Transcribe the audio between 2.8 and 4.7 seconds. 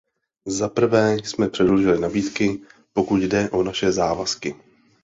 pokud jde o naše závazky.